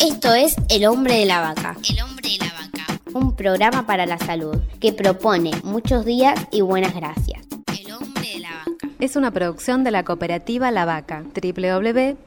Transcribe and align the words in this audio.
Esto 0.00 0.34
es 0.34 0.56
El 0.68 0.86
hombre 0.86 1.18
de 1.18 1.26
la 1.26 1.40
vaca. 1.40 1.76
El 1.88 2.02
hombre 2.02 2.28
de 2.30 2.38
la 2.38 2.52
vaca. 2.52 3.00
Un 3.12 3.34
programa 3.34 3.86
para 3.86 4.06
la 4.06 4.18
salud 4.18 4.56
que 4.80 4.92
propone 4.92 5.50
muchos 5.64 6.04
días 6.04 6.38
y 6.50 6.60
buenas 6.60 6.94
gracias. 6.94 7.42
El 7.78 7.92
hombre 7.92 8.28
de 8.34 8.38
la 8.40 8.50
vaca. 8.50 8.88
Es 8.98 9.16
una 9.16 9.30
producción 9.30 9.84
de 9.84 9.90
la 9.90 10.04
cooperativa 10.04 10.70
La 10.70 10.84
Vaca, 10.84 11.24
www.lavaca.org. 11.34 12.26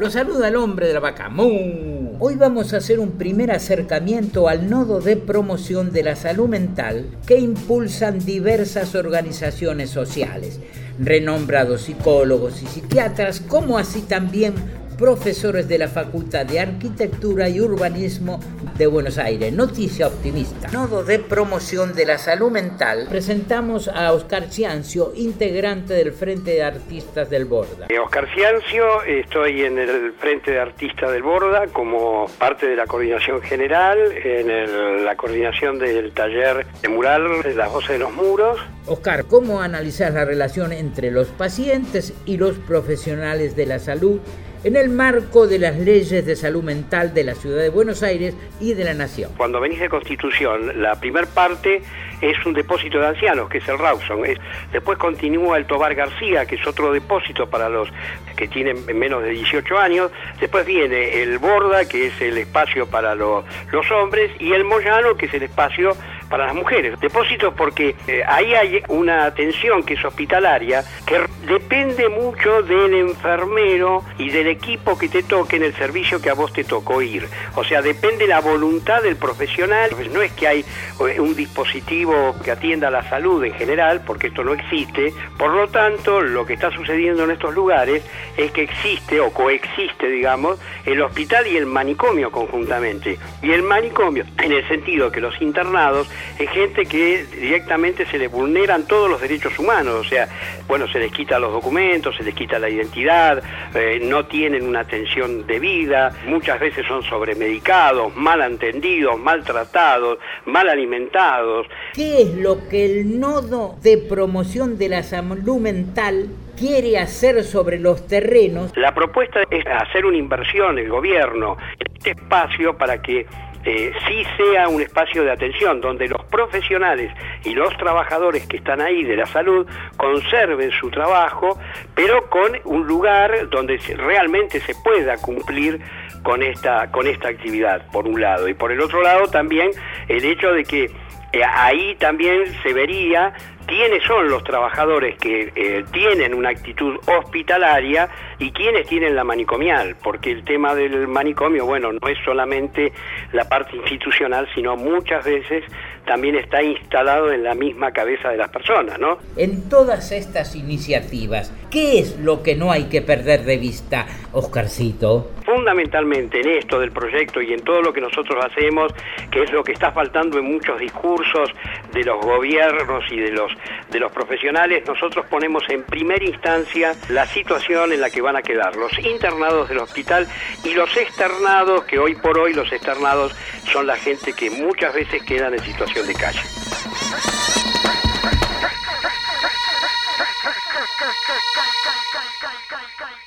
Lo 0.00 0.10
saluda 0.10 0.48
el 0.48 0.56
hombre 0.56 0.86
de 0.86 0.94
la 0.94 1.00
vaca. 1.00 1.28
¡Mu! 1.28 2.16
Hoy 2.20 2.36
vamos 2.36 2.72
a 2.72 2.78
hacer 2.78 2.98
un 3.00 3.12
primer 3.12 3.50
acercamiento 3.50 4.48
al 4.48 4.70
nodo 4.70 5.00
de 5.00 5.16
promoción 5.16 5.92
de 5.92 6.02
la 6.02 6.16
salud 6.16 6.48
mental 6.48 7.18
que 7.26 7.38
impulsan 7.38 8.18
diversas 8.18 8.94
organizaciones 8.94 9.90
sociales, 9.90 10.58
renombrados 11.00 11.82
psicólogos 11.82 12.62
y 12.62 12.66
psiquiatras, 12.66 13.40
como 13.40 13.78
así 13.78 14.02
también 14.02 14.54
profesores 14.98 15.66
de 15.66 15.78
la 15.78 15.88
Facultad 15.88 16.44
de 16.44 16.60
Arquitectura 16.60 17.48
y 17.48 17.58
Urbanismo 17.58 18.38
de 18.76 18.86
Buenos 18.86 19.18
Aires. 19.18 19.52
Noticia 19.52 20.06
optimista. 20.06 20.68
Nodo 20.72 21.04
de 21.04 21.18
promoción 21.18 21.94
de 21.94 22.06
la 22.06 22.18
salud 22.18 22.50
mental. 22.50 23.06
Presentamos 23.08 23.88
a 23.88 24.12
Oscar 24.12 24.50
Ciancio, 24.50 25.12
integrante 25.14 25.94
del 25.94 26.12
Frente 26.12 26.52
de 26.52 26.62
Artistas 26.62 27.28
del 27.30 27.44
Borda. 27.44 27.86
Eh, 27.88 27.98
Oscar 27.98 28.26
Ciancio, 28.34 29.02
estoy 29.04 29.62
en 29.62 29.78
el 29.78 30.12
Frente 30.18 30.52
de 30.52 30.60
Artistas 30.60 31.12
del 31.12 31.22
Borda 31.22 31.66
como 31.68 32.26
parte 32.38 32.66
de 32.68 32.76
la 32.76 32.86
coordinación 32.86 33.40
general, 33.42 33.98
en 34.24 34.50
el- 34.50 35.04
la 35.04 35.16
coordinación 35.16 35.78
del 35.78 36.12
taller 36.12 36.66
de 36.82 36.88
mural 36.88 37.20
Las 37.56 37.70
Voces 37.72 37.90
de 37.90 37.98
los 37.98 38.12
Muros. 38.12 38.58
Oscar, 38.86 39.24
¿cómo 39.26 39.60
analizar 39.60 40.12
la 40.12 40.24
relación 40.24 40.72
entre 40.72 41.10
los 41.10 41.28
pacientes 41.28 42.12
y 42.26 42.36
los 42.38 42.56
profesionales 42.58 43.54
de 43.56 43.66
la 43.66 43.78
salud 43.78 44.20
en 44.64 44.76
el 44.76 44.88
marco 44.88 45.46
de 45.46 45.58
las 45.58 45.78
leyes 45.78 46.24
de 46.26 46.36
salud 46.36 46.62
mental 46.62 47.14
de 47.14 47.24
la 47.24 47.34
Ciudad 47.34 47.62
de 47.62 47.70
Buenos 47.70 48.02
Aires 48.02 48.34
y 48.60 48.74
de 48.74 48.84
la 48.84 48.94
Nación? 48.94 49.32
Cuando 49.36 49.60
venís 49.60 49.80
de 49.80 49.88
Constitución, 49.88 50.82
la 50.82 51.00
primer 51.00 51.26
parte 51.26 51.82
es 52.20 52.44
un 52.46 52.52
depósito 52.54 52.98
de 53.00 53.06
ancianos, 53.08 53.48
que 53.48 53.58
es 53.58 53.68
el 53.68 53.78
Rawson. 53.78 54.24
Es- 54.26 54.38
después 54.72 54.98
continúa 54.98 55.56
el 55.58 55.66
Tobar 55.66 55.94
García, 55.94 56.46
que 56.46 56.56
es 56.56 56.66
otro 56.66 56.92
depósito 56.92 57.48
para 57.48 57.68
los 57.68 57.88
que 58.36 58.48
tienen 58.48 58.84
menos 58.96 59.22
de 59.22 59.30
18 59.30 59.78
años. 59.78 60.10
Después 60.40 60.64
viene 60.66 61.22
el 61.22 61.38
Borda, 61.38 61.86
que 61.88 62.06
es 62.06 62.20
el 62.20 62.38
espacio 62.38 62.86
para 62.88 63.14
lo- 63.14 63.44
los 63.72 63.90
hombres, 63.90 64.30
y 64.38 64.52
el 64.52 64.64
Moyano, 64.64 65.16
que 65.16 65.26
es 65.26 65.34
el 65.34 65.42
espacio 65.42 65.96
para 66.28 66.46
las 66.46 66.54
mujeres. 66.54 66.98
Depósitos 67.00 67.52
porque 67.54 67.96
eh, 68.06 68.22
ahí 68.26 68.54
hay 68.54 68.82
una 68.88 69.24
atención 69.24 69.82
que 69.82 69.94
es 69.94 70.04
hospitalaria, 70.04 70.84
que 71.04 71.20
depende 71.46 72.08
mucho 72.08 72.62
del 72.62 72.94
enfermero 72.94 74.04
y 74.18 74.30
del 74.30 74.46
equipo 74.46 74.96
que 74.98 75.08
te 75.08 75.22
toque 75.22 75.56
en 75.56 75.64
el 75.64 75.74
servicio 75.74 76.20
que 76.22 76.30
a 76.30 76.34
vos 76.34 76.52
te 76.52 76.62
tocó 76.64 77.02
ir. 77.02 77.26
O 77.56 77.64
sea, 77.64 77.82
depende 77.82 78.26
la 78.28 78.40
voluntad 78.40 79.02
del 79.02 79.16
profesional. 79.16 79.90
Pues 79.90 80.10
no 80.12 80.22
es 80.22 80.30
que 80.32 80.46
hay 80.46 80.60
eh, 81.08 81.20
un 81.20 81.34
dispositivo 81.34 82.09
que 82.42 82.50
atienda 82.50 82.90
la 82.90 83.08
salud 83.08 83.42
en 83.44 83.52
general, 83.54 84.02
porque 84.06 84.28
esto 84.28 84.44
no 84.44 84.52
existe. 84.52 85.12
Por 85.38 85.54
lo 85.54 85.68
tanto, 85.68 86.20
lo 86.20 86.46
que 86.46 86.54
está 86.54 86.70
sucediendo 86.70 87.24
en 87.24 87.32
estos 87.32 87.54
lugares 87.54 88.04
es 88.36 88.50
que 88.52 88.62
existe 88.62 89.20
o 89.20 89.32
coexiste, 89.32 90.08
digamos, 90.08 90.58
el 90.84 91.00
hospital 91.02 91.46
y 91.46 91.56
el 91.56 91.66
manicomio 91.66 92.30
conjuntamente. 92.30 93.18
Y 93.42 93.50
el 93.50 93.62
manicomio, 93.62 94.24
en 94.38 94.52
el 94.52 94.66
sentido 94.68 95.10
que 95.10 95.20
los 95.20 95.40
internados 95.40 96.08
es 96.38 96.50
gente 96.50 96.86
que 96.86 97.24
directamente 97.24 98.06
se 98.06 98.18
les 98.18 98.30
vulneran 98.30 98.86
todos 98.86 99.10
los 99.10 99.20
derechos 99.20 99.58
humanos, 99.58 99.94
o 99.94 100.04
sea, 100.04 100.28
bueno, 100.66 100.86
se 100.88 100.98
les 100.98 101.12
quita 101.12 101.38
los 101.38 101.52
documentos, 101.52 102.16
se 102.16 102.22
les 102.22 102.34
quita 102.34 102.58
la 102.58 102.68
identidad, 102.68 103.42
eh, 103.74 104.00
no 104.02 104.26
tienen 104.26 104.66
una 104.66 104.80
atención 104.80 105.46
debida, 105.46 106.12
muchas 106.26 106.60
veces 106.60 106.86
son 106.86 107.02
sobremedicados, 107.02 108.14
mal 108.16 108.42
atendidos, 108.42 109.18
maltratados, 109.18 110.18
mal 110.46 110.68
alimentados, 110.68 111.66
¿Qué 112.00 112.22
es 112.22 112.34
lo 112.34 112.66
que 112.66 112.86
el 112.86 113.20
nodo 113.20 113.76
de 113.82 113.98
promoción 113.98 114.78
de 114.78 114.88
la 114.88 115.02
salud 115.02 115.60
mental 115.60 116.28
quiere 116.56 116.96
hacer 116.96 117.44
sobre 117.44 117.78
los 117.78 118.06
terrenos? 118.06 118.74
La 118.74 118.94
propuesta 118.94 119.40
es 119.50 119.66
hacer 119.66 120.06
una 120.06 120.16
inversión, 120.16 120.78
el 120.78 120.88
gobierno, 120.88 121.58
este 121.78 122.12
espacio 122.12 122.74
para 122.78 123.02
que 123.02 123.26
eh, 123.66 123.92
sí 124.08 124.24
sea 124.38 124.68
un 124.68 124.80
espacio 124.80 125.24
de 125.24 125.32
atención, 125.32 125.82
donde 125.82 126.08
los 126.08 126.24
profesionales 126.24 127.12
y 127.44 127.54
los 127.54 127.76
trabajadores 127.76 128.46
que 128.46 128.58
están 128.58 128.80
ahí 128.80 129.04
de 129.04 129.16
la 129.16 129.26
salud 129.26 129.66
conserven 129.96 130.70
su 130.72 130.90
trabajo, 130.90 131.58
pero 131.94 132.28
con 132.28 132.52
un 132.64 132.86
lugar 132.86 133.48
donde 133.50 133.78
realmente 133.96 134.60
se 134.60 134.74
pueda 134.74 135.16
cumplir 135.18 135.80
con 136.22 136.42
esta, 136.42 136.90
con 136.90 137.06
esta 137.06 137.28
actividad, 137.28 137.86
por 137.90 138.06
un 138.06 138.20
lado. 138.20 138.48
Y 138.48 138.54
por 138.54 138.72
el 138.72 138.80
otro 138.80 139.02
lado 139.02 139.26
también 139.26 139.70
el 140.08 140.24
hecho 140.24 140.52
de 140.52 140.64
que 140.64 140.90
eh, 141.32 141.42
ahí 141.44 141.94
también 141.96 142.44
se 142.62 142.72
vería 142.72 143.32
quiénes 143.66 144.02
son 144.02 144.28
los 144.28 144.42
trabajadores 144.42 145.16
que 145.18 145.52
eh, 145.54 145.84
tienen 145.92 146.34
una 146.34 146.48
actitud 146.48 146.96
hospitalaria 147.06 148.08
y 148.40 148.50
quiénes 148.50 148.88
tienen 148.88 149.14
la 149.14 149.22
manicomial, 149.22 149.94
porque 150.02 150.32
el 150.32 150.44
tema 150.44 150.74
del 150.74 151.06
manicomio, 151.06 151.66
bueno, 151.66 151.92
no 151.92 152.08
es 152.08 152.18
solamente 152.24 152.92
la 153.32 153.48
parte 153.48 153.76
institucional, 153.76 154.48
sino 154.56 154.76
muchas 154.76 155.24
veces 155.24 155.64
también 156.04 156.34
está 156.34 156.62
instalado 156.64 157.29
en 157.32 157.44
la 157.44 157.54
misma 157.54 157.92
cabeza 157.92 158.30
de 158.30 158.36
las 158.36 158.50
personas, 158.50 158.98
¿no? 158.98 159.18
En 159.36 159.68
todas 159.68 160.12
estas 160.12 160.54
iniciativas, 160.56 161.52
¿qué 161.70 161.98
es 161.98 162.18
lo 162.18 162.42
que 162.42 162.56
no 162.56 162.72
hay 162.72 162.84
que 162.84 163.02
perder 163.02 163.44
de 163.44 163.56
vista, 163.56 164.06
Oscarcito? 164.32 165.30
Fundamentalmente 165.44 166.40
en 166.40 166.48
esto 166.50 166.78
del 166.78 166.92
proyecto 166.92 167.40
y 167.40 167.52
en 167.52 167.62
todo 167.62 167.82
lo 167.82 167.92
que 167.92 168.00
nosotros 168.00 168.44
hacemos, 168.44 168.92
que 169.30 169.42
es 169.42 169.52
lo 169.52 169.64
que 169.64 169.72
está 169.72 169.92
faltando 169.92 170.38
en 170.38 170.44
muchos 170.44 170.78
discursos 170.78 171.50
de 171.92 172.04
los 172.04 172.20
gobiernos 172.24 173.04
y 173.10 173.18
de 173.18 173.32
los 173.32 173.52
de 173.90 173.98
los 173.98 174.12
profesionales, 174.12 174.84
nosotros 174.86 175.26
ponemos 175.26 175.62
en 175.68 175.82
primera 175.82 176.24
instancia 176.24 176.92
la 177.08 177.26
situación 177.26 177.92
en 177.92 178.00
la 178.00 178.10
que 178.10 178.20
van 178.20 178.36
a 178.36 178.42
quedar 178.42 178.76
los 178.76 178.96
internados 178.98 179.68
del 179.68 179.78
hospital 179.78 180.26
y 180.64 180.74
los 180.74 180.96
externados, 180.96 181.84
que 181.84 181.98
hoy 181.98 182.14
por 182.14 182.38
hoy 182.38 182.54
los 182.54 182.72
externados 182.72 183.34
son 183.72 183.86
la 183.86 183.96
gente 183.96 184.32
que 184.32 184.50
muchas 184.50 184.94
veces 184.94 185.22
quedan 185.22 185.54
en 185.54 185.60
situación 185.60 186.06
de 186.06 186.14
calle. 186.14 186.59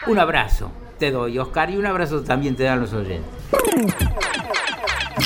Un 0.06 0.20
abrazo 0.20 0.72
te 1.00 1.12
doy, 1.12 1.38
Oscar, 1.40 1.70
y 1.70 1.78
un 1.78 1.86
abrazo 1.86 2.24
también 2.24 2.56
te 2.56 2.64
dan 2.64 2.80
los 2.80 2.94
oyentes. 2.94 3.30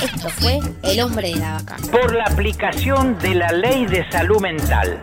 Esto 0.02 0.30
fue 0.30 0.60
El 0.84 1.02
hombre 1.02 1.30
de 1.30 1.36
la 1.36 1.54
vaca. 1.54 1.76
por 1.92 2.16
la 2.16 2.24
aplicación 2.24 3.18
de 3.20 3.36
la 3.36 3.50
ley 3.50 3.86
de 3.86 4.10
salud 4.10 4.42
mental. 4.42 5.02